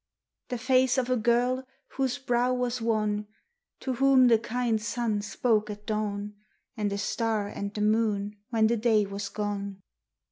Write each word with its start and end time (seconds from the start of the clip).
The 0.49 0.57
face 0.57 0.97
of 0.97 1.11
a 1.11 1.15
girl 1.15 1.63
whose 1.89 2.17
brow 2.17 2.55
was 2.55 2.81
wan; 2.81 3.27
To 3.81 3.93
whom 3.93 4.29
the 4.29 4.39
kind 4.39 4.81
sun 4.81 5.21
spoke 5.21 5.69
at 5.69 5.85
dawn, 5.85 6.33
And 6.75 6.91
a 6.91 6.97
star 6.97 7.47
and 7.47 7.71
the 7.71 7.81
moon 7.81 8.37
when 8.49 8.65
the 8.65 8.77
day 8.77 9.05
was 9.05 9.29
gone. 9.29 9.83